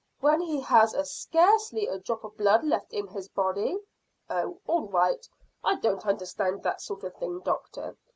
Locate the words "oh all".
4.31-4.87